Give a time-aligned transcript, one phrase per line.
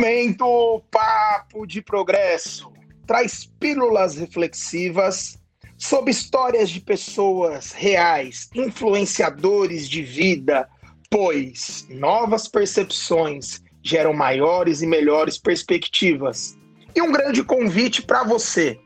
[0.00, 2.72] Momento Papo de Progresso
[3.06, 5.38] traz pílulas reflexivas
[5.76, 10.66] sobre histórias de pessoas reais, influenciadores de vida,
[11.10, 16.56] pois novas percepções geram maiores e melhores perspectivas.
[16.94, 18.80] E um grande convite para você: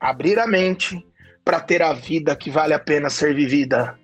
[0.00, 1.06] abrir a mente
[1.44, 3.98] para ter a vida que vale a pena ser vivida.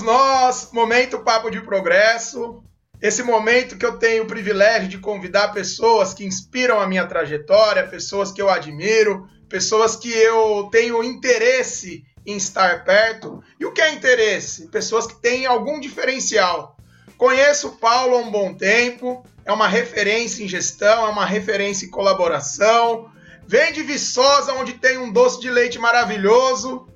[0.00, 2.62] Vamos nós, momento papo de progresso.
[3.02, 7.86] Esse momento que eu tenho o privilégio de convidar pessoas que inspiram a minha trajetória,
[7.86, 13.42] pessoas que eu admiro, pessoas que eu tenho interesse em estar perto.
[13.58, 14.68] E o que é interesse?
[14.68, 16.76] Pessoas que têm algum diferencial.
[17.18, 21.84] Conheço o Paulo há um bom tempo, é uma referência em gestão, é uma referência
[21.84, 23.10] em colaboração.
[23.46, 26.89] Vem de Viçosa, onde tem um doce de leite maravilhoso.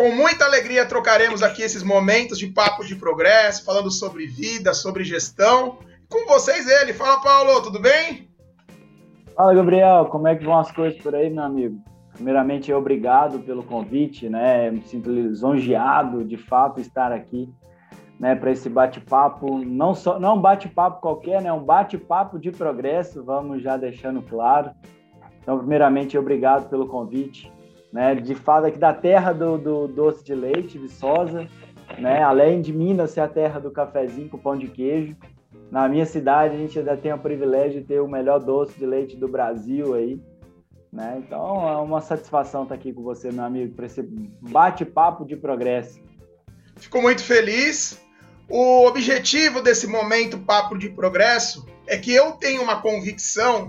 [0.00, 5.04] Com muita alegria trocaremos aqui esses momentos de papo de progresso, falando sobre vida, sobre
[5.04, 5.76] gestão.
[6.08, 6.94] Com vocês ele.
[6.94, 8.26] Fala, Paulo, tudo bem?
[9.36, 10.06] Fala, Gabriel.
[10.06, 11.84] Como é que vão as coisas por aí, meu amigo?
[12.14, 14.70] Primeiramente, obrigado pelo convite, né?
[14.70, 17.52] Me sinto lisonjeado de fato estar aqui,
[18.18, 23.22] né, para esse bate-papo, não só não um bate-papo qualquer, né, um bate-papo de progresso,
[23.22, 24.70] vamos já deixando claro.
[25.42, 27.52] Então, primeiramente, obrigado pelo convite
[27.92, 28.14] né?
[28.14, 31.46] De fato, aqui da terra do, do doce de leite, Viçosa,
[31.98, 32.22] né?
[32.22, 35.16] Além de Minas ser a terra do cafezinho com pão de queijo,
[35.70, 38.86] na minha cidade a gente ainda tem o privilégio de ter o melhor doce de
[38.86, 40.20] leite do Brasil aí,
[40.92, 41.22] né?
[41.24, 46.00] Então é uma satisfação estar aqui com você, meu amigo, para esse bate-papo de progresso.
[46.76, 48.00] Fico muito feliz.
[48.48, 53.68] O objetivo desse momento Papo de Progresso é que eu tenho uma convicção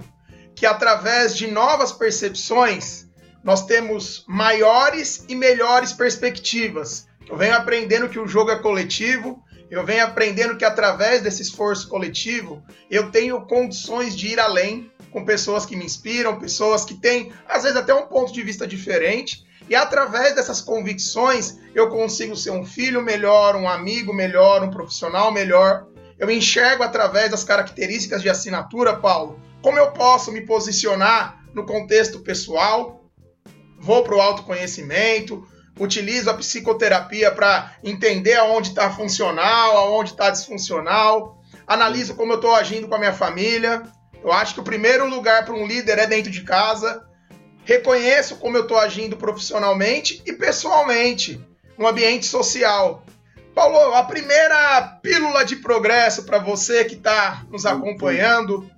[0.56, 3.08] que através de novas percepções
[3.44, 7.08] nós temos maiores e melhores perspectivas.
[7.28, 11.88] Eu venho aprendendo que o jogo é coletivo, eu venho aprendendo que através desse esforço
[11.88, 17.32] coletivo eu tenho condições de ir além com pessoas que me inspiram, pessoas que têm,
[17.48, 19.46] às vezes, até um ponto de vista diferente.
[19.70, 25.32] E através dessas convicções eu consigo ser um filho melhor, um amigo melhor, um profissional
[25.32, 25.88] melhor.
[26.20, 32.20] Eu enxergo através das características de assinatura, Paulo, como eu posso me posicionar no contexto
[32.20, 33.01] pessoal,
[33.82, 35.46] vou para o autoconhecimento,
[35.80, 42.54] utilizo a psicoterapia para entender aonde está funcional, aonde está disfuncional, analiso como eu estou
[42.56, 43.82] agindo com a minha família.
[44.24, 47.04] Eu acho que o primeiro lugar para um líder é dentro de casa.
[47.66, 51.44] Reconheço como eu estou agindo profissionalmente e pessoalmente,
[51.78, 53.04] no ambiente social.
[53.56, 58.70] Paulo, a primeira pílula de progresso para você que está nos acompanhando,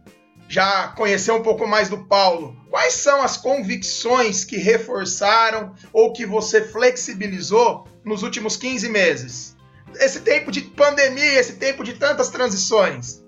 [0.54, 2.56] já conheceu um pouco mais do Paulo.
[2.70, 9.58] Quais são as convicções que reforçaram ou que você flexibilizou nos últimos 15 meses?
[9.96, 13.24] Esse tempo de pandemia, esse tempo de tantas transições.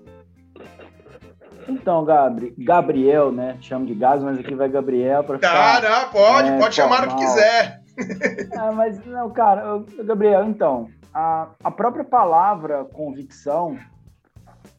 [1.68, 3.58] Então, Gabri, Gabriel, né?
[3.60, 5.80] Chamo de Gás, mas aqui vai Gabriel para ficar.
[5.80, 7.80] Tá, não, pode, é, pode chamar o que quiser.
[8.52, 13.76] É, mas não, cara, Gabriel, então, a, a própria palavra convicção,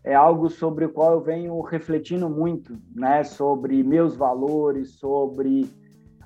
[0.08, 3.26] é algo sobre o qual eu venho refletindo muito, né?
[3.26, 5.70] Sobre meus valores, sobre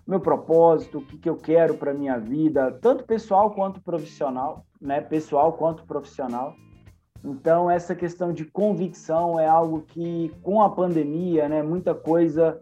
[0.05, 5.01] meu propósito, o que, que eu quero para minha vida, tanto pessoal quanto profissional, né?
[5.01, 6.53] Pessoal quanto profissional.
[7.25, 11.63] Então essa questão de convicção é algo que com a pandemia, né?
[11.63, 12.61] Muita coisa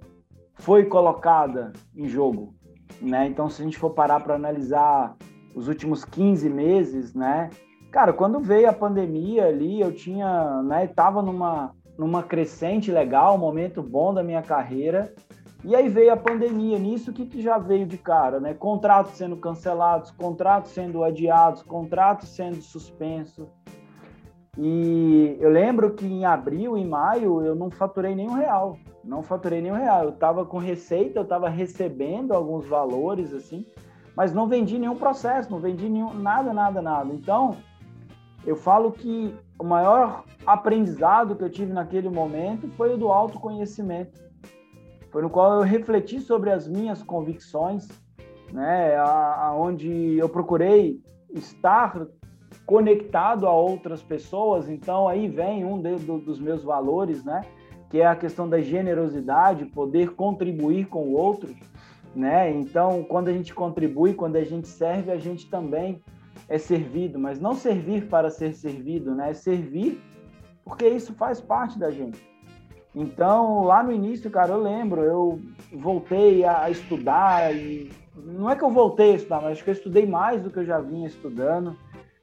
[0.56, 2.56] foi colocada em jogo,
[3.01, 3.28] né?
[3.28, 5.18] Então se a gente for parar para analisar
[5.53, 7.50] os últimos 15 meses, né?
[7.91, 13.39] Cara, quando veio a pandemia ali, eu tinha, né, tava numa, numa crescente legal, um
[13.39, 15.11] momento bom da minha carreira,
[15.63, 18.53] e aí veio a pandemia, nisso que, que já veio de cara, né?
[18.53, 23.45] Contratos sendo cancelados, contratos sendo adiados, contratos sendo suspensos.
[24.57, 29.61] E eu lembro que em abril e maio eu não faturei nenhum real, não faturei
[29.61, 30.06] nenhum real.
[30.06, 33.66] Eu estava com receita, eu estava recebendo alguns valores assim,
[34.16, 37.13] mas não vendi nenhum processo, não vendi nenhum, nada, nada, nada.
[37.13, 37.57] Então,
[38.45, 44.19] eu falo que o maior aprendizado que eu tive naquele momento foi o do autoconhecimento.
[45.12, 47.88] Foi no qual eu refleti sobre as minhas convicções,
[48.51, 51.01] né, aonde eu procurei
[51.31, 52.07] estar
[52.65, 54.69] conectado a outras pessoas.
[54.69, 57.42] Então aí vem um de, do, dos meus valores, né,
[57.89, 61.53] que é a questão da generosidade, poder contribuir com o outro,
[62.15, 62.51] né?
[62.51, 66.01] Então, quando a gente contribui, quando a gente serve, a gente também
[66.47, 69.31] é servido, mas não servir para ser servido, né?
[69.31, 70.01] É servir
[70.63, 72.19] porque isso faz parte da gente.
[72.94, 75.39] Então, lá no início, cara, eu lembro, eu
[75.74, 79.74] voltei a estudar e não é que eu voltei a estudar, mas acho que eu
[79.74, 81.75] estudei mais do que eu já vinha estudando.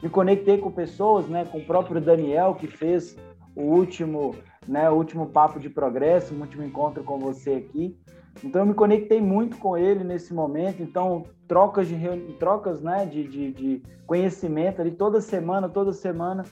[0.03, 3.17] Me conectei com pessoas, né, com o próprio Daniel, que fez
[3.55, 4.35] o último,
[4.67, 7.97] né, o último papo de progresso, o último encontro com você aqui.
[8.45, 10.83] Então eu me conectei muito com ele nesse momento.
[10.83, 11.97] Então trocas de
[12.39, 16.45] trocas, né, de, de, de conhecimento ali toda semana, toda semana.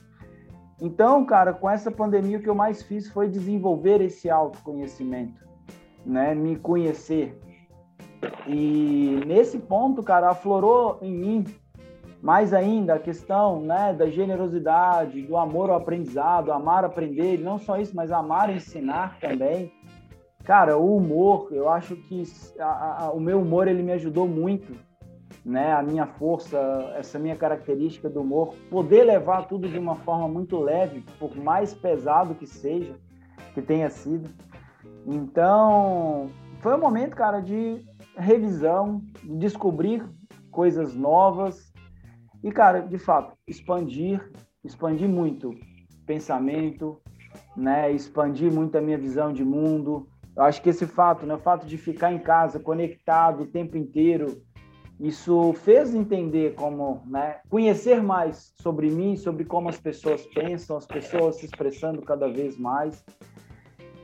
[0.81, 5.41] Então, cara, com essa pandemia o que eu mais fiz foi desenvolver esse autoconhecimento,
[6.05, 7.39] né, me conhecer.
[8.47, 11.45] E nesse ponto, cara, aflorou em mim
[12.21, 17.77] mais ainda a questão né, da generosidade, do amor ao aprendizado, amar aprender, não só
[17.79, 19.71] isso, mas amar ensinar também.
[20.45, 22.23] Cara, o humor, eu acho que
[22.59, 24.77] a, a, o meu humor ele me ajudou muito,
[25.43, 25.73] né?
[25.73, 26.59] A minha força,
[26.97, 31.73] essa minha característica do humor, poder levar tudo de uma forma muito leve, por mais
[31.73, 32.95] pesado que seja,
[33.55, 34.29] que tenha sido.
[35.07, 36.29] Então,
[36.61, 37.83] foi um momento, cara, de
[38.15, 40.07] revisão, de descobrir
[40.51, 41.73] coisas novas,
[42.43, 44.31] e, cara, de fato, expandir,
[44.63, 45.53] expandir muito
[46.05, 47.01] pensamento,
[47.57, 47.91] né?
[47.91, 50.07] Expandir muito a minha visão de mundo.
[50.37, 51.35] Eu acho que esse fato, né?
[51.35, 54.43] O fato de ficar em casa, conectado o tempo inteiro,
[55.01, 57.41] isso fez entender como, né?
[57.49, 62.59] Conhecer mais sobre mim, sobre como as pessoas pensam, as pessoas se expressando cada vez
[62.59, 63.05] mais.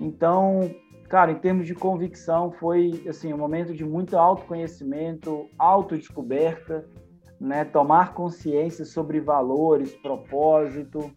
[0.01, 0.71] Então,
[1.09, 6.87] cara, em termos de convicção, foi assim um momento de muito autoconhecimento, autodescoberta
[7.41, 7.65] né?
[7.65, 11.11] Tomar consciência sobre valores, propósito.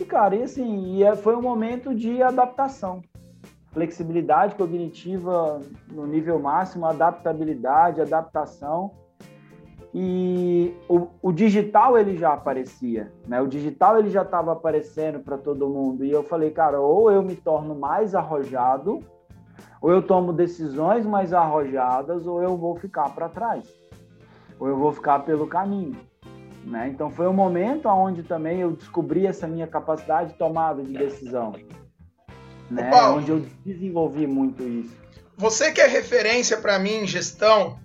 [0.00, 3.02] E, cara, e assim, é, foi um momento de adaptação.
[3.72, 5.60] Flexibilidade cognitiva
[5.90, 8.92] no nível máximo, adaptabilidade, adaptação.
[9.94, 13.40] E o, o digital ele já aparecia, né?
[13.42, 16.04] O digital ele já estava aparecendo para todo mundo.
[16.04, 19.00] E eu falei, cara, ou eu me torno mais arrojado,
[19.80, 23.82] ou eu tomo decisões mais arrojadas, ou eu vou ficar para trás
[24.62, 25.96] ou eu vou ficar pelo caminho.
[26.64, 26.88] Né?
[26.88, 31.52] Então foi um momento onde também eu descobri essa minha capacidade de tomada de decisão,
[32.72, 32.90] né?
[32.90, 34.94] Paulo, onde eu desenvolvi muito isso.
[35.36, 37.78] Você que é referência para mim em gestão,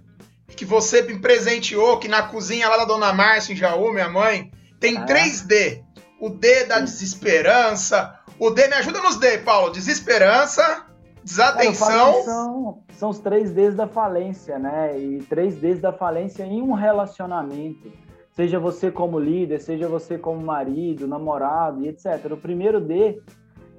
[0.55, 4.51] que você me presenteou, que na cozinha lá da Dona Márcia em Jaú, minha mãe,
[4.79, 5.05] tem ah.
[5.05, 5.83] 3D.
[6.19, 6.85] O D da Sim.
[6.85, 9.71] desesperança, o D me ajuda nos D, Paulo.
[9.71, 10.85] Desesperança,
[11.23, 12.23] desatenção.
[12.23, 14.99] são, são os três Ds da falência, né?
[14.99, 17.91] E três Ds da falência em um relacionamento.
[18.31, 22.31] Seja você como líder, seja você como marido, namorado e etc.
[22.31, 23.19] O primeiro D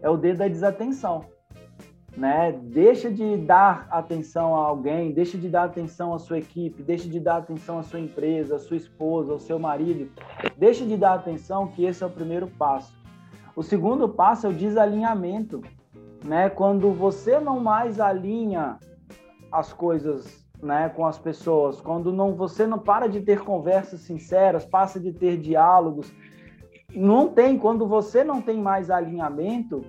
[0.02, 1.24] é o D da desatenção.
[2.16, 2.52] Né?
[2.62, 7.20] Deixa de dar atenção a alguém, deixa de dar atenção à sua equipe, deixa de
[7.20, 10.10] dar atenção à sua empresa, à sua esposa, ao seu marido.
[10.56, 12.96] Deixa de dar atenção que esse é o primeiro passo.
[13.54, 15.62] O segundo passo é o desalinhamento
[16.24, 16.48] né?
[16.48, 18.78] Quando você não mais alinha
[19.50, 24.64] as coisas, né, com as pessoas, quando não você não para de ter conversas sinceras,
[24.64, 26.12] passa de ter diálogos,
[26.94, 29.84] não tem, quando você não tem mais alinhamento,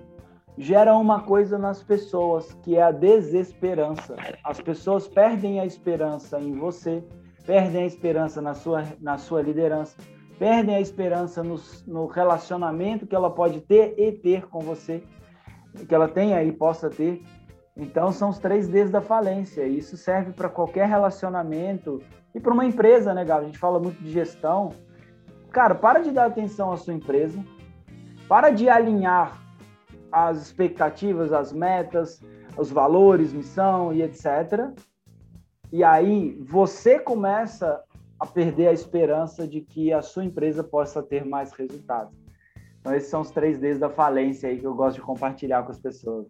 [0.58, 4.16] gera uma coisa nas pessoas, que é a desesperança.
[4.44, 7.02] As pessoas perdem a esperança em você,
[7.46, 9.96] perdem a esperança na sua, na sua liderança,
[10.38, 15.02] perdem a esperança no, no relacionamento que ela pode ter e ter com você
[15.86, 17.22] que ela tenha e possa ter.
[17.76, 19.64] Então, são os três Ds da falência.
[19.64, 22.02] E isso serve para qualquer relacionamento
[22.34, 23.42] e para uma empresa, né, Galo?
[23.42, 24.72] A gente fala muito de gestão.
[25.50, 27.44] Cara, para de dar atenção à sua empresa,
[28.28, 29.40] para de alinhar
[30.12, 32.20] as expectativas, as metas,
[32.56, 34.70] os valores, missão e etc.
[35.72, 37.82] E aí você começa
[38.18, 42.14] a perder a esperança de que a sua empresa possa ter mais resultados.
[42.80, 45.70] Então, esses são os três Ds da falência aí que eu gosto de compartilhar com
[45.70, 46.26] as pessoas.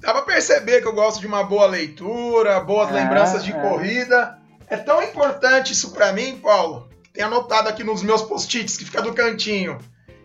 [0.00, 3.60] Dá pra perceber que eu gosto de uma boa leitura, boas é, lembranças de é.
[3.60, 4.38] corrida.
[4.66, 9.02] É tão importante isso para mim, Paulo, tem anotado aqui nos meus post-its que fica
[9.02, 9.78] do cantinho.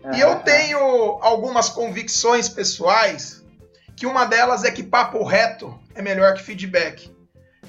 [0.04, 0.78] É, e eu tenho
[1.20, 3.44] algumas convicções pessoais,
[3.96, 7.10] que uma delas é que papo reto é melhor que feedback.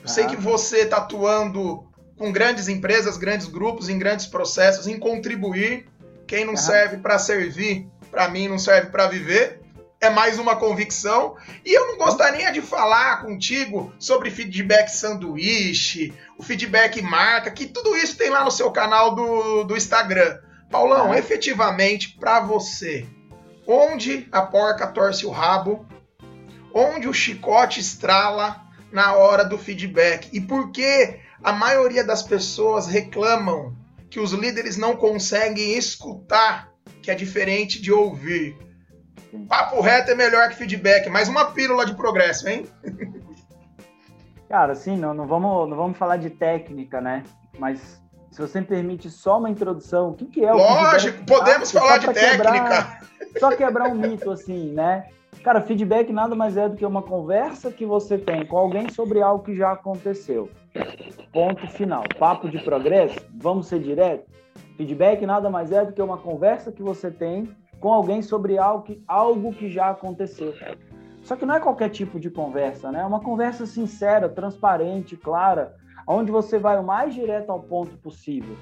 [0.01, 5.00] Eu sei que você está atuando com grandes empresas, grandes grupos, em grandes processos, em
[5.00, 5.88] contribuir
[6.25, 9.62] quem não serve para servir, para mim não serve para viver.
[10.00, 11.36] É mais uma convicção.
[11.66, 17.96] E eu não gostaria de falar contigo sobre feedback sanduíche, o feedback marca, que tudo
[17.96, 20.39] isso tem lá no seu canal do, do Instagram.
[20.70, 21.20] Paulão, é.
[21.20, 23.08] efetivamente, para você,
[23.66, 25.86] onde a porca torce o rabo,
[26.74, 28.62] onde o chicote estrala
[28.92, 33.75] na hora do feedback e por que a maioria das pessoas reclamam
[34.10, 38.58] que os líderes não conseguem escutar, que é diferente de ouvir.
[39.48, 41.10] Papo reto é melhor que feedback.
[41.10, 42.65] Mais uma pílula de progresso, hein?
[44.50, 47.24] Cara, sim, não, não, vamos, não vamos falar de técnica, né?
[47.60, 51.38] Mas se você me permite só uma introdução, o que, que é o Lógico, feedback?
[51.38, 52.53] podemos ah, falar de técnica.
[52.53, 53.01] Quebrar,
[53.39, 55.07] só quebrar um mito, assim, né?
[55.43, 59.22] Cara, feedback nada mais é do que uma conversa que você tem com alguém sobre
[59.22, 60.50] algo que já aconteceu.
[61.34, 62.03] Ponto final.
[62.17, 64.29] Papo de progresso, vamos ser direto?
[64.77, 68.84] Feedback nada mais é do que uma conversa que você tem com alguém sobre algo
[68.84, 70.53] que, algo que já aconteceu.
[71.22, 73.01] Só que não é qualquer tipo de conversa, né?
[73.01, 75.75] É uma conversa sincera, transparente, clara,
[76.07, 78.55] onde você vai o mais direto ao ponto possível.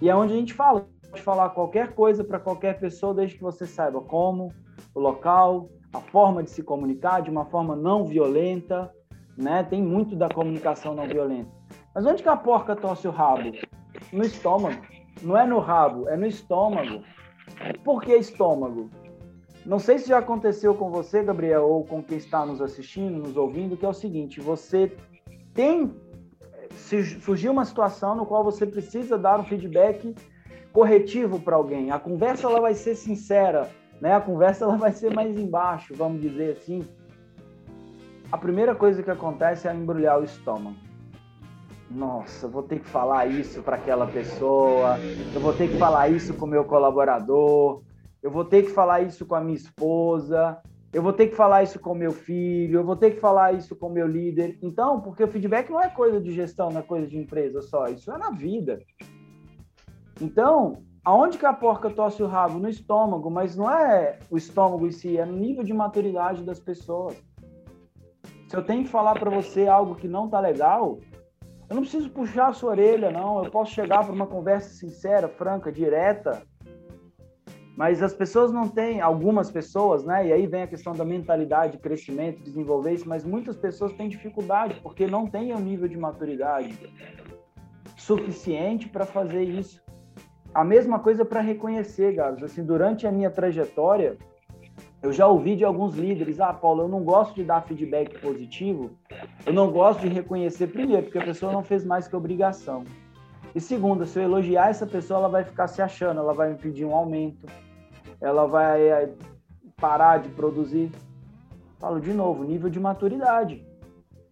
[0.00, 3.42] E é onde a gente fala, pode falar qualquer coisa para qualquer pessoa, desde que
[3.42, 4.52] você saiba como,
[4.94, 8.92] o local, a forma de se comunicar de uma forma não violenta,
[9.36, 9.62] né?
[9.62, 11.50] Tem muito da comunicação não violenta.
[11.94, 13.50] Mas onde que a porca torce o rabo?
[14.12, 14.80] No estômago.
[15.22, 17.02] Não é no rabo, é no estômago.
[17.84, 18.90] Por que estômago?
[19.66, 23.36] Não sei se já aconteceu com você, Gabriel, ou com quem está nos assistindo, nos
[23.36, 24.96] ouvindo, que é o seguinte: você
[25.52, 25.92] tem
[27.20, 30.14] surgiu uma situação no qual você precisa dar um feedback
[30.72, 31.90] corretivo para alguém.
[31.90, 33.68] A conversa ela vai ser sincera,
[34.00, 34.14] né?
[34.14, 36.86] A conversa ela vai ser mais embaixo, vamos dizer assim.
[38.30, 40.76] A primeira coisa que acontece é embrulhar o estômago.
[41.90, 44.98] Nossa, vou ter que falar isso para aquela pessoa,
[45.34, 47.82] eu vou ter que falar isso com o meu colaborador,
[48.22, 50.60] eu vou ter que falar isso com a minha esposa,
[50.92, 53.74] eu vou ter que falar isso com meu filho, eu vou ter que falar isso
[53.74, 54.58] com meu líder.
[54.62, 57.86] Então, porque o feedback não é coisa de gestão, não é coisa de empresa só,
[57.86, 58.80] isso é na vida.
[60.20, 62.58] Então, aonde que a porca tosse o rabo?
[62.58, 66.60] No estômago, mas não é o estômago em si, é no nível de maturidade das
[66.60, 67.16] pessoas.
[68.48, 70.98] Se eu tenho que falar para você algo que não tá legal,
[71.68, 73.44] eu não preciso puxar a sua orelha, não.
[73.44, 76.42] Eu posso chegar para uma conversa sincera, franca, direta.
[77.76, 80.26] Mas as pessoas não têm, algumas pessoas, né?
[80.26, 84.80] E aí vem a questão da mentalidade, crescimento, desenvolver isso, mas muitas pessoas têm dificuldade
[84.82, 86.76] porque não têm o nível de maturidade
[87.96, 89.80] suficiente para fazer isso.
[90.54, 92.42] A mesma coisa para reconhecer, Gabs.
[92.42, 94.16] Assim, durante a minha trajetória,
[95.00, 98.90] eu já ouvi de alguns líderes, ah, Paulo, eu não gosto de dar feedback positivo,
[99.46, 102.84] eu não gosto de reconhecer, primeiro, porque a pessoa não fez mais que obrigação.
[103.54, 106.58] E segundo, se eu elogiar essa pessoa, ela vai ficar se achando, ela vai me
[106.58, 107.46] pedir um aumento,
[108.20, 109.12] ela vai eh,
[109.76, 110.90] parar de produzir.
[111.78, 113.64] Falo de novo, nível de maturidade.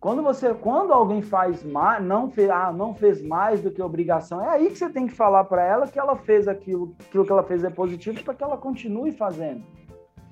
[0.01, 4.45] Quando você, quando alguém faz mais, não fez, ah, não fez mais do que obrigação,
[4.45, 7.33] é aí que você tem que falar para ela que ela fez aquilo, aquilo que
[7.33, 9.65] ela fez é positivo para que ela continue fazendo.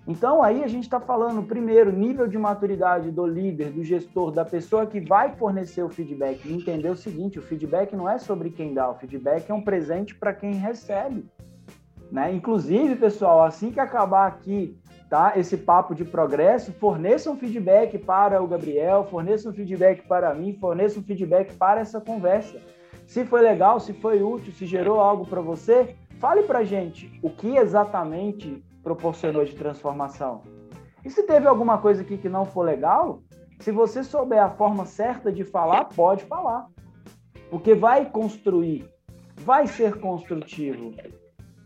[0.07, 4.45] Então, aí a gente está falando, primeiro, nível de maturidade do líder, do gestor, da
[4.45, 6.47] pessoa que vai fornecer o feedback.
[6.51, 10.15] entender o seguinte: o feedback não é sobre quem dá, o feedback é um presente
[10.15, 11.25] para quem recebe.
[12.13, 12.35] Né?
[12.35, 18.43] Inclusive, pessoal, assim que acabar aqui tá, esse papo de progresso, forneça um feedback para
[18.43, 22.61] o Gabriel, forneça um feedback para mim, forneça um feedback para essa conversa.
[23.07, 27.31] Se foi legal, se foi útil, se gerou algo para você, fale para gente o
[27.31, 30.43] que exatamente proporcionou de transformação.
[31.05, 33.23] E se teve alguma coisa aqui que não for legal,
[33.59, 36.69] se você souber a forma certa de falar, pode falar.
[37.51, 38.89] Porque vai construir,
[39.37, 40.93] vai ser construtivo.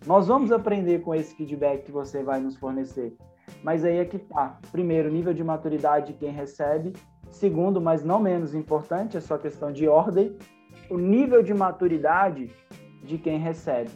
[0.06, 3.14] Nós vamos aprender com esse feedback que você vai nos fornecer.
[3.62, 4.58] Mas aí é que tá.
[4.70, 6.92] Primeiro, nível de maturidade de quem recebe.
[7.30, 10.36] Segundo, mas não menos importante, é só questão de ordem,
[10.88, 12.50] o nível de maturidade
[13.02, 13.90] de quem recebe.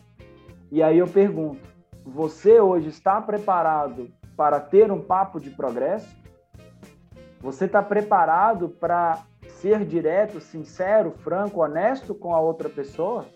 [0.71, 1.72] E aí eu pergunto:
[2.05, 6.15] você hoje está preparado para ter um papo de progresso?
[7.41, 13.27] Você está preparado para ser direto, sincero, franco, honesto com a outra pessoa?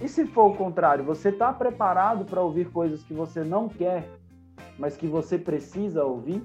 [0.00, 4.08] E se for o contrário, você está preparado para ouvir coisas que você não quer,
[4.78, 6.42] mas que você precisa ouvir?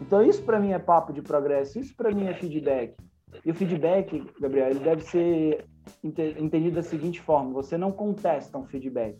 [0.00, 2.96] Então isso para mim é papo de progresso, isso para mim é feedback.
[3.44, 5.66] E o feedback, Gabriel, ele deve ser
[6.02, 9.18] entendido da seguinte forma: você não contesta um feedback,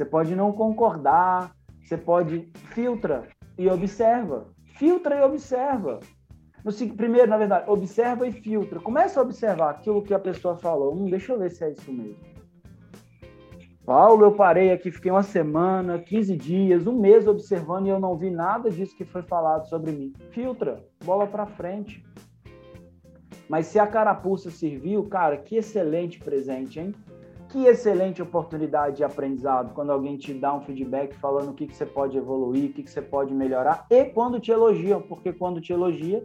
[0.00, 1.54] você pode não concordar,
[1.84, 3.28] você pode filtra
[3.58, 4.46] e observa.
[4.78, 6.00] Filtra e observa.
[6.64, 8.80] No, primeiro, na verdade, observa e filtra.
[8.80, 10.94] Começa a observar aquilo que a pessoa falou.
[10.94, 12.16] Hum, deixa eu ver se é isso mesmo.
[13.84, 18.16] Paulo, eu parei aqui, fiquei uma semana, 15 dias, um mês observando e eu não
[18.16, 20.14] vi nada disso que foi falado sobre mim.
[20.30, 22.02] Filtra, bola para frente.
[23.50, 26.94] Mas se a carapuça serviu, cara, que excelente presente, hein?
[27.50, 31.74] Que excelente oportunidade de aprendizado quando alguém te dá um feedback falando o que, que
[31.74, 35.60] você pode evoluir, o que, que você pode melhorar, e quando te elogiam, porque quando
[35.60, 36.24] te elogia,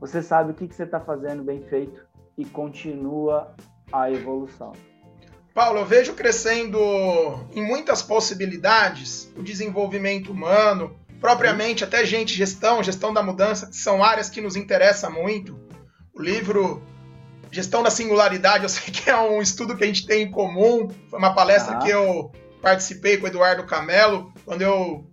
[0.00, 2.06] você sabe o que, que você está fazendo bem feito
[2.38, 3.54] e continua
[3.92, 4.72] a evolução.
[5.52, 6.78] Paulo, eu vejo crescendo
[7.54, 14.04] em muitas possibilidades o desenvolvimento humano, propriamente até gente, gestão, gestão da mudança, que são
[14.04, 15.58] áreas que nos interessam muito.
[16.14, 16.82] O livro
[17.50, 20.88] gestão da singularidade, eu sei que é um estudo que a gente tem em comum.
[21.10, 21.78] Foi uma palestra ah.
[21.78, 25.06] que eu participei com o Eduardo Camelo, quando eu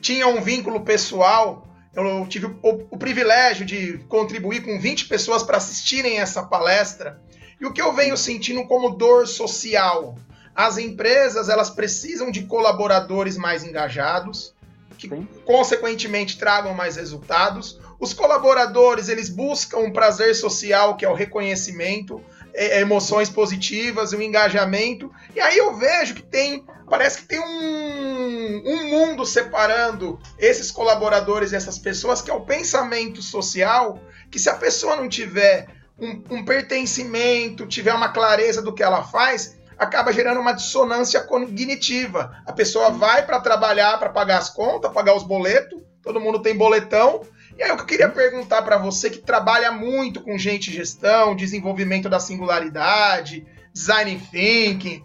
[0.00, 1.66] tinha um vínculo pessoal.
[1.94, 2.58] Eu tive o,
[2.90, 7.20] o privilégio de contribuir com 20 pessoas para assistirem essa palestra.
[7.58, 10.14] E o que eu venho sentindo como dor social?
[10.54, 14.54] As empresas elas precisam de colaboradores mais engajados,
[14.98, 15.26] que Sim.
[15.44, 17.78] consequentemente tragam mais resultados.
[17.98, 22.22] Os colaboradores, eles buscam um prazer social, que é o reconhecimento,
[22.54, 25.10] é, é, emoções positivas, o um engajamento.
[25.34, 31.52] E aí eu vejo que tem, parece que tem um, um mundo separando esses colaboradores
[31.52, 34.00] e essas pessoas, que é o pensamento social,
[34.30, 35.66] que se a pessoa não tiver
[35.98, 42.42] um, um pertencimento, tiver uma clareza do que ela faz, acaba gerando uma dissonância cognitiva.
[42.46, 46.56] A pessoa vai para trabalhar para pagar as contas, pagar os boletos, todo mundo tem
[46.56, 47.22] boletão.
[47.56, 52.20] E aí eu queria perguntar para você que trabalha muito com gente gestão, desenvolvimento da
[52.20, 55.02] singularidade, design thinking,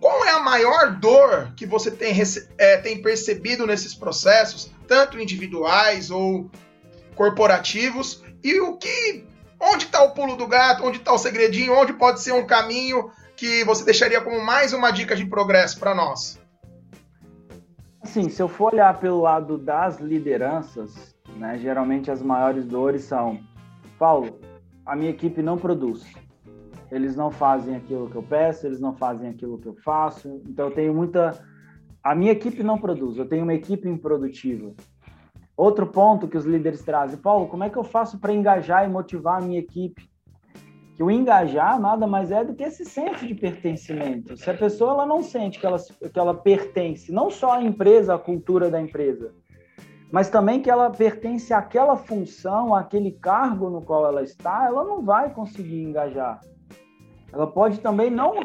[0.00, 2.14] qual é a maior dor que você tem,
[2.58, 6.50] é, tem percebido nesses processos, tanto individuais ou
[7.14, 9.26] corporativos, e o que
[9.60, 13.10] onde está o pulo do gato, onde está o segredinho, onde pode ser um caminho
[13.34, 16.38] que você deixaria como mais uma dica de progresso para nós?
[18.04, 23.40] Sim, se eu for olhar pelo lado das lideranças, né, geralmente as maiores dores são:
[23.98, 24.38] Paulo,
[24.84, 26.04] a minha equipe não produz.
[26.90, 30.42] Eles não fazem aquilo que eu peço, eles não fazem aquilo que eu faço.
[30.46, 31.38] Então eu tenho muita.
[32.02, 34.74] A minha equipe não produz, eu tenho uma equipe improdutiva.
[35.56, 38.88] Outro ponto que os líderes trazem, Paulo, como é que eu faço para engajar e
[38.88, 40.08] motivar a minha equipe?
[40.98, 44.36] que o engajar nada mais é do que esse senso de pertencimento.
[44.36, 48.16] Se a pessoa ela não sente que ela, que ela pertence, não só à empresa,
[48.16, 49.32] à cultura da empresa,
[50.10, 55.02] mas também que ela pertence àquela função, àquele cargo no qual ela está, ela não
[55.02, 56.40] vai conseguir engajar.
[57.32, 58.40] Ela pode também não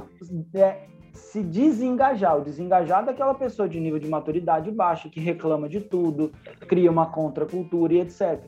[0.54, 2.38] é, se desengajar.
[2.38, 6.32] O desengajar daquela pessoa de nível de maturidade baixo, que reclama de tudo,
[6.68, 8.44] cria uma contracultura e etc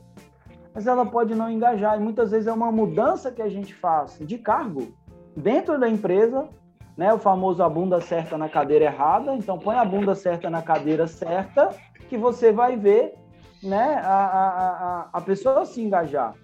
[0.76, 1.98] mas ela pode não engajar.
[1.98, 4.94] E muitas vezes é uma mudança que a gente faz de cargo
[5.34, 6.50] dentro da empresa,
[6.94, 7.14] né?
[7.14, 9.34] O famoso a bunda certa na cadeira errada.
[9.34, 11.70] Então põe a bunda certa na cadeira certa,
[12.08, 13.14] que você vai ver,
[13.62, 14.00] né?
[14.02, 16.34] A, a, a, pessoa se engajar.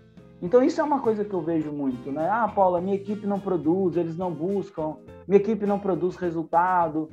[0.40, 2.28] Então isso é uma coisa que eu vejo muito, né?
[2.28, 4.96] Ah, Paula, minha equipe não produz, eles não buscam,
[5.26, 7.08] minha equipe não produz resultado.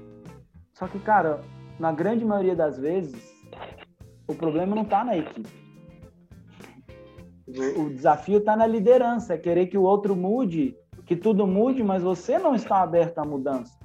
[0.73, 1.41] Só que, cara,
[1.79, 3.33] na grande maioria das vezes,
[4.27, 5.49] o problema não está na equipe.
[7.77, 12.03] O, desafio está na liderança, é querer que o outro mude, que tudo mude, mas
[12.03, 13.78] você não está aberto à mudança.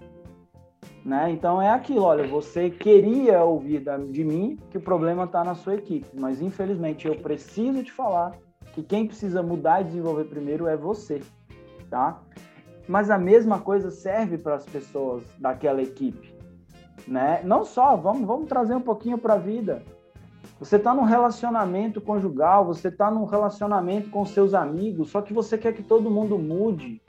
[1.05, 1.31] Né?
[1.33, 5.75] Então é aquilo, olha, você queria ouvir de mim que o problema está na sua
[5.75, 8.33] equipe, mas infelizmente eu preciso te falar
[8.73, 11.21] que quem precisa mudar e desenvolver primeiro é você,
[11.91, 12.23] tá?
[12.89, 16.35] Mas a mesma coisa serve para as pessoas daquela equipe,
[17.07, 17.43] né?
[17.45, 19.83] Não só, vamos, vamos trazer um pouquinho para a vida.
[20.59, 25.59] Você está num relacionamento conjugal, você está num relacionamento com seus amigos, só que você
[25.59, 27.03] quer que todo mundo mude.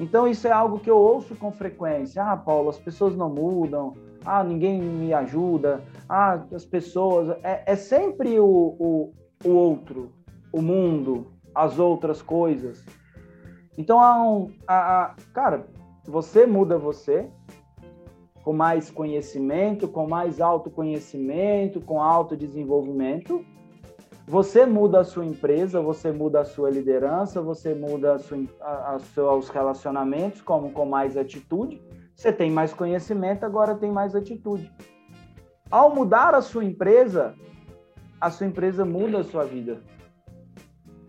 [0.00, 2.24] Então isso é algo que eu ouço com frequência.
[2.24, 3.94] Ah, Paulo, as pessoas não mudam.
[4.24, 5.84] Ah, ninguém me ajuda.
[6.08, 7.36] Ah, as pessoas.
[7.42, 9.12] É, é sempre o, o,
[9.44, 10.10] o outro,
[10.50, 12.82] o mundo, as outras coisas.
[13.76, 15.66] Então, há um, há, há, cara,
[16.06, 17.28] você muda você,
[18.42, 23.44] com mais conhecimento, com mais autoconhecimento, com autodesenvolvimento.
[24.30, 28.94] Você muda a sua empresa, você muda a sua liderança, você muda a sua, a,
[28.94, 31.82] a seus relacionamentos, como com mais atitude.
[32.14, 34.72] Você tem mais conhecimento, agora tem mais atitude.
[35.68, 37.34] Ao mudar a sua empresa,
[38.20, 39.80] a sua empresa muda a sua vida.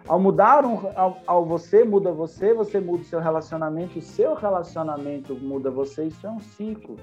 [0.07, 4.33] Ao mudar um, ao, ao, você muda você, você muda o seu relacionamento, o seu
[4.33, 6.95] relacionamento muda você, isso é um ciclo.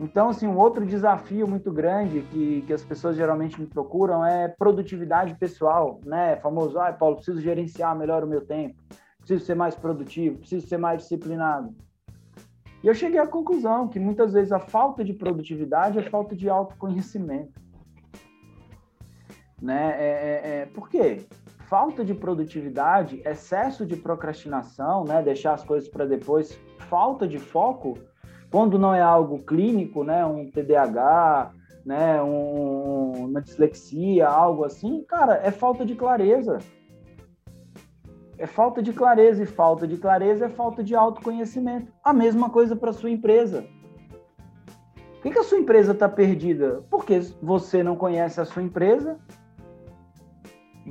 [0.00, 4.46] Então, assim, um outro desafio muito grande que, que as pessoas geralmente me procuram é
[4.46, 6.36] produtividade pessoal, né?
[6.36, 8.76] Famoso, ah, Paulo, preciso gerenciar melhor o meu tempo,
[9.18, 11.74] preciso ser mais produtivo, preciso ser mais disciplinado.
[12.82, 16.48] E eu cheguei à conclusão que muitas vezes a falta de produtividade é falta de
[16.48, 17.60] autoconhecimento.
[19.60, 19.96] Né?
[19.98, 21.26] É, é, é, por quê?
[21.66, 25.20] Falta de produtividade, excesso de procrastinação, né?
[25.22, 26.52] deixar as coisas para depois,
[26.88, 27.98] falta de foco
[28.50, 31.52] quando não é algo clínico, né, um TDAH,
[31.84, 36.58] né, um, uma dislexia, algo assim, cara, é falta de clareza.
[38.38, 41.92] É falta de clareza e falta de clareza é falta de autoconhecimento.
[42.04, 43.64] A mesma coisa para sua empresa.
[44.94, 46.84] Por que, que a sua empresa está perdida?
[46.88, 49.18] Porque você não conhece a sua empresa,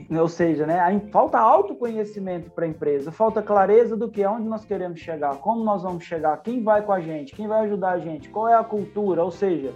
[0.09, 0.79] ou seja, né,
[1.11, 5.83] falta autoconhecimento para a empresa, falta clareza do que, onde nós queremos chegar, como nós
[5.83, 8.63] vamos chegar, quem vai com a gente, quem vai ajudar a gente, qual é a
[8.63, 9.73] cultura, ou seja,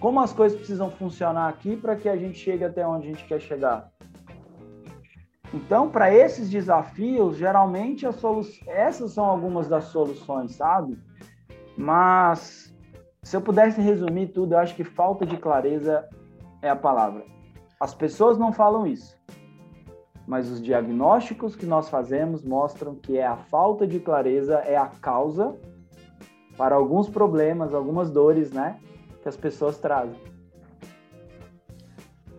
[0.00, 3.24] como as coisas precisam funcionar aqui para que a gente chegue até onde a gente
[3.24, 3.90] quer chegar.
[5.54, 8.40] Então, para esses desafios, geralmente solu...
[8.66, 10.98] essas são algumas das soluções, sabe?
[11.76, 12.74] Mas
[13.22, 16.08] se eu pudesse resumir tudo, eu acho que falta de clareza
[16.62, 17.24] é a palavra.
[17.78, 19.16] As pessoas não falam isso,
[20.32, 24.86] mas os diagnósticos que nós fazemos mostram que é a falta de clareza é a
[24.86, 25.54] causa
[26.56, 28.78] para alguns problemas, algumas dores, né,
[29.22, 30.18] que as pessoas trazem.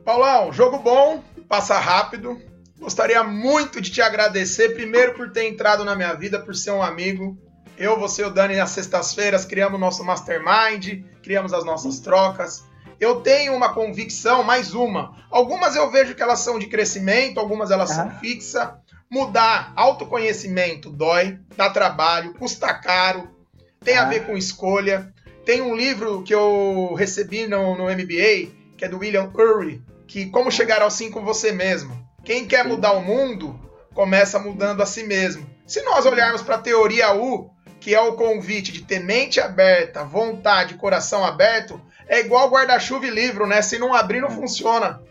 [0.04, 2.42] Paulão, jogo bom, passa rápido.
[2.80, 6.82] Gostaria muito de te agradecer, primeiro por ter entrado na minha vida, por ser um
[6.82, 7.38] amigo.
[7.78, 12.66] Eu, você e o Dani, nas sextas-feiras, criamos nosso mastermind, criamos as nossas trocas.
[13.00, 15.16] Eu tenho uma convicção, mais uma.
[15.30, 17.96] Algumas eu vejo que elas são de crescimento, algumas elas uhum.
[17.96, 18.70] são fixas.
[19.10, 23.30] Mudar, autoconhecimento dói, dá trabalho, custa caro,
[23.84, 24.02] tem uhum.
[24.02, 25.14] a ver com escolha.
[25.46, 30.28] Tem um livro que eu recebi no, no MBA, que é do William Ury, que
[30.28, 32.08] Como Chegar ao Sim com Você Mesmo.
[32.24, 33.60] Quem quer mudar o mundo,
[33.94, 35.46] começa mudando a si mesmo.
[35.66, 40.06] Se nós olharmos para a teoria U, que é o convite de ter mente aberta,
[40.06, 43.62] vontade, coração aberto, é igual guarda-chuva e livro, né?
[43.62, 45.02] Se não abrir, não funciona.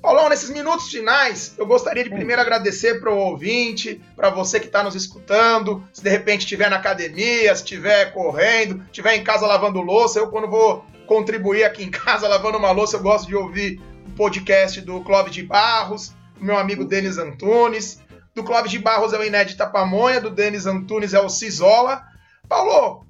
[0.00, 4.66] Paulão, nesses minutos finais, eu gostaria de primeiro agradecer para o ouvinte, para você que
[4.66, 5.84] está nos escutando.
[5.92, 10.28] Se de repente estiver na academia, se estiver correndo, estiver em casa lavando louça, eu
[10.28, 14.80] quando vou contribuir aqui em casa lavando uma louça, eu gosto de ouvir o podcast
[14.80, 18.00] do Clóvis de Barros, do meu amigo Denis Antunes.
[18.34, 22.02] Do Clóvis de Barros é o Inédita Pamonha, do Denis Antunes é o Cisola.
[22.48, 23.04] Paulo,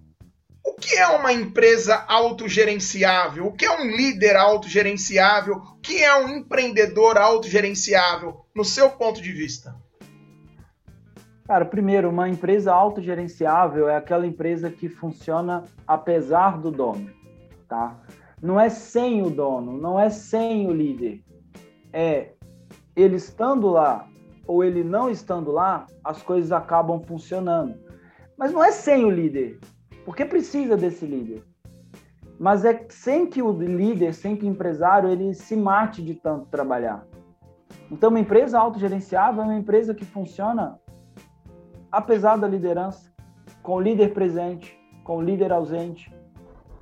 [0.81, 3.47] que é uma empresa autogerenciável?
[3.47, 5.57] O que é um líder autogerenciável?
[5.57, 9.77] O que é um empreendedor autogerenciável, no seu ponto de vista?
[11.47, 17.11] Cara, primeiro, uma empresa autogerenciável é aquela empresa que funciona apesar do dono,
[17.69, 18.01] tá?
[18.41, 21.23] Não é sem o dono, não é sem o líder.
[21.93, 22.31] É
[22.97, 24.09] ele estando lá
[24.47, 27.79] ou ele não estando lá, as coisas acabam funcionando.
[28.37, 29.59] Mas não é sem o líder.
[30.05, 31.45] Porque precisa desse líder.
[32.39, 36.47] Mas é sem que o líder, sem que o empresário, ele se mate de tanto
[36.47, 37.07] trabalhar.
[37.91, 40.79] Então, uma empresa autogerenciável é uma empresa que funciona
[41.91, 43.11] apesar da liderança,
[43.63, 46.13] com o líder presente, com o líder ausente.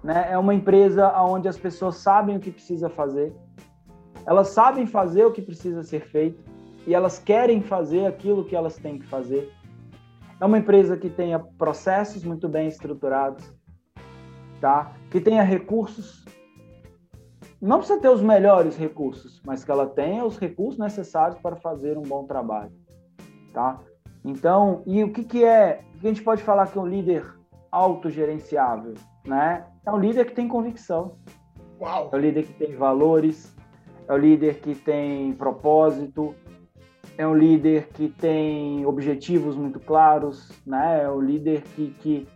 [0.03, 0.29] Né?
[0.31, 3.35] É uma empresa onde as pessoas sabem o que precisa fazer,
[4.27, 6.45] elas sabem fazer o que precisa ser feito
[6.87, 9.51] e elas querem fazer aquilo que elas têm que fazer.
[10.41, 13.53] É uma empresa que tenha processos muito bem estruturados,
[14.61, 14.93] tá?
[15.11, 16.25] Que tenha recursos.
[17.61, 21.99] Não precisa ter os melhores recursos, mas que ela tenha os recursos necessários para fazer
[21.99, 22.73] um bom trabalho,
[23.53, 23.81] tá?
[24.25, 25.81] Então, e o que, que é?
[25.97, 27.27] O que a gente pode falar que é um líder
[27.73, 28.95] autogerenciável,
[29.27, 29.67] né?
[29.85, 31.17] É um líder que tem convicção.
[31.81, 32.11] Uau.
[32.13, 33.57] É um líder que tem valores,
[34.07, 36.33] é um líder que tem propósito,
[37.19, 41.03] é um líder que tem objetivos muito claros, né?
[41.03, 42.29] É um líder que, que,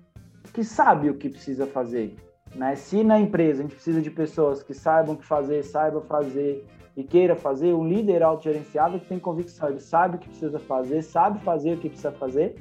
[0.53, 2.17] que sabe o que precisa fazer,
[2.57, 2.75] né?
[2.75, 6.67] Se na empresa a gente precisa de pessoas que saibam o que fazer, saibam fazer
[6.97, 11.01] e queira fazer, um líder autogerenciado que tem convicção, ele sabe o que precisa fazer,
[11.03, 12.57] sabe fazer o que precisa fazer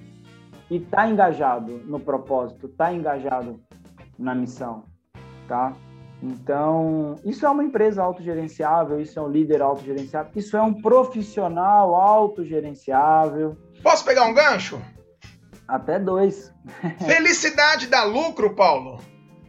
[0.69, 3.59] e está engajado no propósito, está engajado
[4.17, 4.83] na missão,
[5.47, 5.75] tá?
[6.21, 11.95] Então, isso é uma empresa autogerenciável, isso é um líder autogerenciável, isso é um profissional
[11.95, 13.57] autogerenciável.
[13.81, 14.79] Posso pegar um gancho?
[15.67, 16.51] Até dois.
[17.05, 18.99] Felicidade dá lucro, Paulo?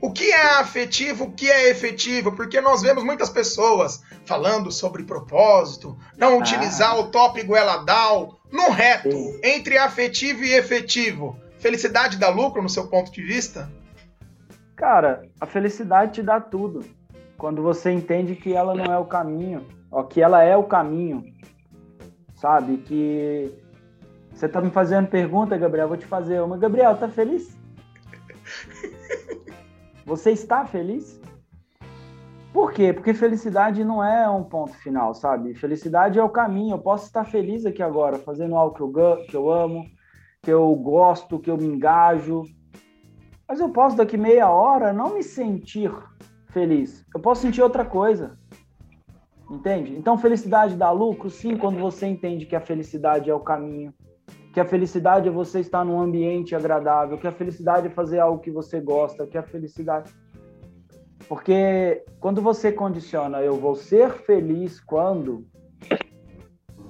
[0.00, 2.32] O que é afetivo, o que é efetivo?
[2.32, 6.36] Porque nós vemos muitas pessoas falando sobre propósito, não ah.
[6.38, 9.40] utilizar o top Gueladal no reto, Sim.
[9.44, 11.36] entre afetivo e efetivo.
[11.58, 13.70] Felicidade dá lucro, no seu ponto de vista?
[14.82, 16.84] Cara, a felicidade te dá tudo.
[17.38, 21.22] Quando você entende que ela não é o caminho, ó, que ela é o caminho,
[22.34, 22.78] sabe?
[22.78, 23.56] Que
[24.34, 26.58] você tá me fazendo pergunta, Gabriel, vou te fazer uma.
[26.58, 27.56] Gabriel, tá feliz?
[30.04, 31.20] Você está feliz?
[32.52, 32.92] Por quê?
[32.92, 35.54] Porque felicidade não é um ponto final, sabe?
[35.54, 36.74] Felicidade é o caminho.
[36.74, 39.86] Eu posso estar feliz aqui agora, fazendo algo que eu, que eu amo,
[40.42, 42.42] que eu gosto, que eu me engajo,
[43.52, 45.92] mas eu posso, daqui meia hora, não me sentir
[46.48, 47.04] feliz.
[47.14, 48.38] Eu posso sentir outra coisa.
[49.50, 49.94] Entende?
[49.94, 53.92] Então, felicidade dá lucro, sim, quando você entende que a felicidade é o caminho,
[54.54, 58.40] que a felicidade é você estar num ambiente agradável, que a felicidade é fazer algo
[58.40, 60.10] que você gosta, que a felicidade.
[61.28, 65.46] Porque quando você condiciona eu vou ser feliz quando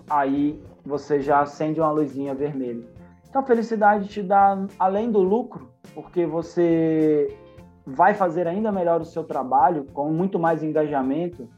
[0.09, 2.87] aí você já acende uma luzinha vermelha.
[3.29, 7.37] Então a felicidade te dá além do lucro, porque você
[7.87, 11.49] vai fazer ainda melhor o seu trabalho com muito mais engajamento.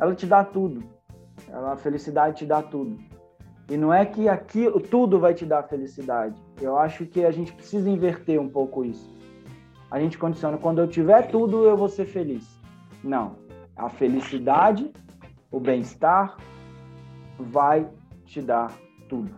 [0.00, 0.82] Ela te dá tudo.
[1.52, 2.98] a felicidade te dá tudo.
[3.70, 6.40] E não é que aquilo tudo vai te dar felicidade.
[6.60, 9.14] Eu acho que a gente precisa inverter um pouco isso.
[9.90, 12.58] A gente condiciona quando eu tiver tudo eu vou ser feliz.
[13.04, 13.36] Não.
[13.76, 14.90] A felicidade,
[15.50, 16.36] o bem-estar
[17.38, 17.88] vai
[18.24, 18.72] te dar
[19.08, 19.30] tudo.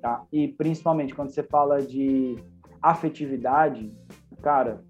[0.00, 0.22] Tá?
[0.32, 2.36] E principalmente quando você fala de
[2.82, 3.92] afetividade,
[4.42, 4.82] cara,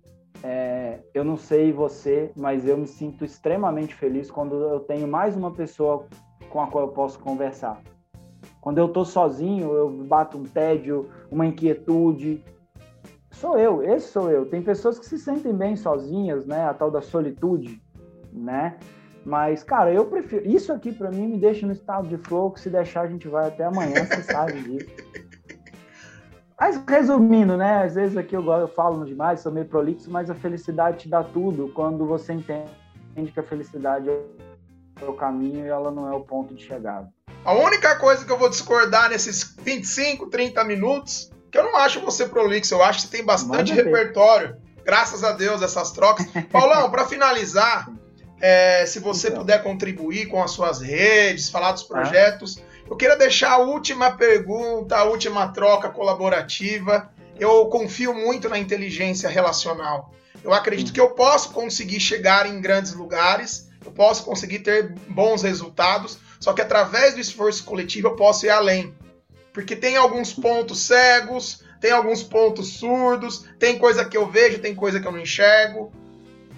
[0.43, 5.37] é, eu não sei você, mas eu me sinto extremamente feliz quando eu tenho mais
[5.37, 6.07] uma pessoa
[6.49, 7.81] com a qual eu posso conversar.
[8.61, 12.45] Quando eu estou sozinho, eu bato um tédio, uma inquietude.
[13.31, 14.47] Sou eu, esse sou eu.
[14.47, 16.65] Tem pessoas que se sentem bem sozinhas, né?
[16.67, 17.83] A tal da solitude,
[18.33, 18.79] né?
[19.25, 20.47] Mas, cara, eu prefiro.
[20.47, 23.29] Isso aqui para mim me deixa no estado de flow, que se deixar a gente
[23.29, 25.02] vai até amanhã, você sabe disso.
[26.63, 27.83] Mas resumindo, né?
[27.83, 31.21] Às vezes aqui eu, eu falo demais, sou meio prolixo, mas a felicidade te dá
[31.21, 36.21] tudo quando você entende que a felicidade é o caminho e ela não é o
[36.21, 37.09] ponto de chegada.
[37.45, 41.99] A única coisa que eu vou discordar nesses 25, 30 minutos, que eu não acho
[41.99, 44.57] você prolixo, eu acho que você tem bastante repertório.
[44.85, 46.29] Graças a Deus, essas trocas.
[46.53, 47.91] Paulão, para finalizar,
[48.41, 49.41] é, se você então.
[49.41, 52.57] puder contribuir com as suas redes, falar dos projetos.
[52.57, 52.72] Ah.
[52.93, 57.11] Eu queria deixar a última pergunta, a última troca colaborativa.
[57.41, 60.13] Eu confio muito na inteligência relacional.
[60.45, 60.93] Eu acredito hum.
[60.93, 66.53] que eu posso conseguir chegar em grandes lugares, eu posso conseguir ter bons resultados, só
[66.53, 68.95] que através do esforço coletivo eu posso ir além.
[69.55, 74.75] Porque tem alguns pontos cegos, tem alguns pontos surdos, tem coisa que eu vejo, tem
[74.75, 75.91] coisa que eu não enxergo.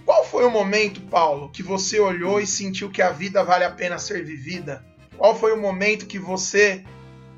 [0.05, 3.71] Qual foi o momento, Paulo, que você olhou e sentiu que a vida vale a
[3.71, 4.85] pena ser vivida?
[5.17, 6.85] Qual foi o momento que você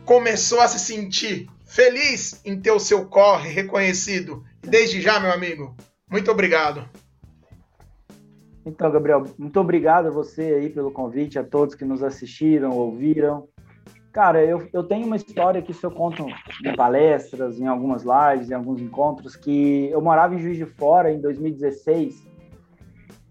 [0.05, 4.45] começou a se sentir feliz em ter o seu corre reconhecido?
[4.67, 5.75] desde já, meu amigo,
[6.11, 6.85] muito obrigado.
[8.65, 13.49] Então, Gabriel, muito obrigado a você aí pelo convite, a todos que nos assistiram, ouviram.
[14.13, 16.27] Cara, eu, eu tenho uma história que eu conto
[16.65, 21.13] em palestras, em algumas lives, em alguns encontros, que eu morava em Juiz de Fora
[21.13, 22.27] em 2016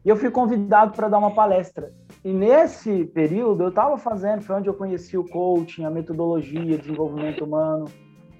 [0.06, 1.92] e eu fui convidado para dar uma palestra.
[2.26, 7.46] E nesse período eu estava fazendo, foi onde eu conheci o coaching, a metodologia, desenvolvimento
[7.46, 7.86] humano.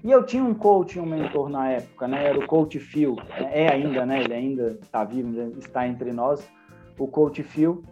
[0.02, 2.26] E eu tinha um coach, um mentor na época, né?
[2.26, 3.14] Era o coach Phil.
[3.38, 4.24] É ainda, né?
[4.24, 6.50] Ele ainda está vivo, está entre nós
[6.98, 7.84] o Coach Phil.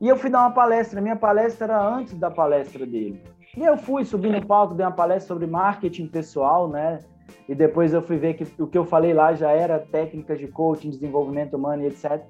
[0.00, 1.02] E eu fui dar uma palestra.
[1.02, 3.22] Minha palestra era antes da palestra dele.
[3.54, 6.98] E eu fui subir no palco, dei uma palestra sobre marketing pessoal, né?
[7.46, 10.48] E depois eu fui ver que o que eu falei lá já era técnicas de
[10.48, 12.22] coaching, desenvolvimento humano e etc.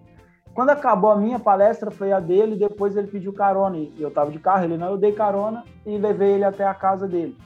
[0.54, 3.78] Quando acabou a minha palestra, foi a dele, depois ele pediu carona.
[3.78, 6.74] E eu estava de carro, ele não, eu dei carona e levei ele até a
[6.74, 7.36] casa dele.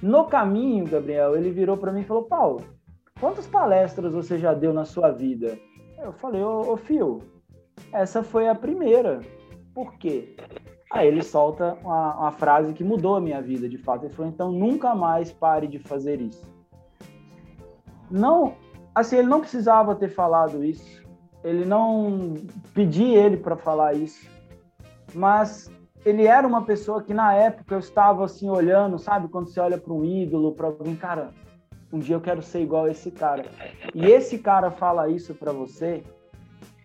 [0.00, 2.62] No caminho, Gabriel, ele virou para mim e falou: Paulo,
[3.20, 5.58] quantas palestras você já deu na sua vida?
[5.98, 7.22] Eu falei: Ô, ô Fio,
[7.92, 9.20] essa foi a primeira.
[9.74, 10.36] Por quê?
[10.90, 14.04] Aí ele solta uma, uma, frase que mudou a minha vida, de fato.
[14.04, 16.46] Ele falou: então nunca mais pare de fazer isso.
[18.08, 18.54] Não,
[18.94, 21.03] assim, ele não precisava ter falado isso.
[21.44, 22.34] Ele não
[22.72, 24.26] pedi ele para falar isso.
[25.14, 25.70] Mas
[26.04, 29.78] ele era uma pessoa que na época eu estava assim olhando, sabe, quando você olha
[29.78, 31.30] para um ídolo, para alguém, cara,
[31.92, 33.44] um dia eu quero ser igual a esse cara.
[33.94, 36.02] E esse cara fala isso para você,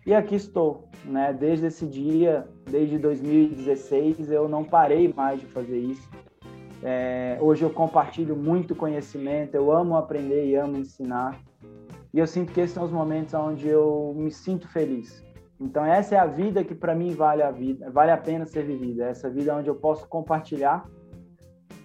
[0.06, 1.32] e aqui estou, né?
[1.32, 6.08] Desde esse dia, desde 2016, eu não parei mais de fazer isso.
[6.82, 11.38] É, hoje eu compartilho muito conhecimento, eu amo aprender e amo ensinar.
[12.12, 15.24] E eu sinto que esses são os momentos onde eu me sinto feliz.
[15.60, 18.64] Então essa é a vida que para mim vale a vida, vale a pena ser
[18.64, 19.04] vivida.
[19.04, 20.86] Essa vida onde eu posso compartilhar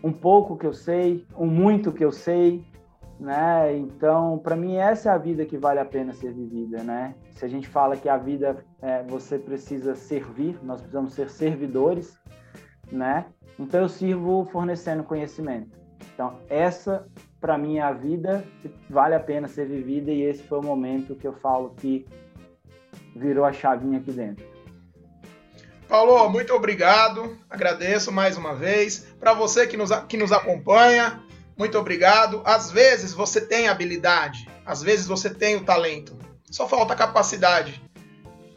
[0.04, 2.64] um pouco que eu sei, um muito que eu sei,
[3.20, 3.76] né?
[3.76, 7.16] Então, para mim essa é a vida que vale a pena ser vivida, né?
[7.32, 12.20] Se a gente fala que a vida é, você precisa servir, nós precisamos ser servidores,
[12.92, 13.26] né?
[13.60, 15.78] Então eu sirvo fornecendo conhecimento.
[16.14, 17.08] Então essa
[17.46, 20.64] para mim é a vida que vale a pena ser vivida e esse foi o
[20.64, 22.04] momento que eu falo que
[23.16, 24.44] virou a chavinha aqui dentro.
[25.88, 27.38] Paulo, muito obrigado.
[27.48, 29.14] Agradeço mais uma vez.
[29.20, 31.22] Para você que nos, que nos acompanha,
[31.56, 32.42] muito obrigado.
[32.44, 36.18] Às vezes você tem habilidade, às vezes você tem o talento,
[36.50, 37.80] só falta capacidade.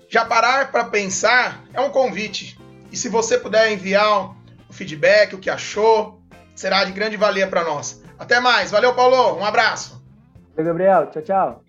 [0.08, 2.58] Já parar para pensar é um convite.
[2.90, 4.34] E se você puder enviar
[4.66, 6.22] o feedback, o que achou,
[6.54, 8.07] será de grande valia para nós.
[8.18, 8.70] Até mais.
[8.70, 9.38] Valeu, Paulo.
[9.38, 10.02] Um abraço.
[10.56, 11.10] Oi, Gabriel.
[11.10, 11.64] Tchau, tchau.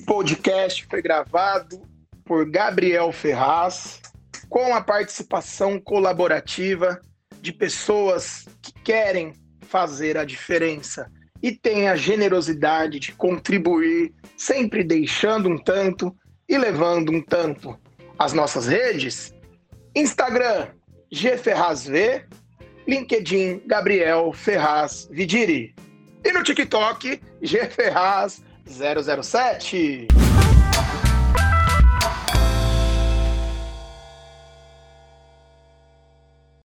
[0.00, 1.80] O podcast foi gravado
[2.24, 4.00] por Gabriel Ferraz
[4.48, 7.00] com a participação colaborativa
[7.40, 11.10] de pessoas que querem fazer a diferença
[11.42, 16.14] e têm a generosidade de contribuir, sempre deixando um tanto
[16.48, 17.78] e levando um tanto.
[18.18, 19.32] As nossas redes:
[19.94, 20.68] Instagram
[21.10, 22.24] gferrazv,
[22.86, 25.74] LinkedIn Gabriel Ferraz Vidiri
[26.24, 30.31] e no TikTok gferraz 007.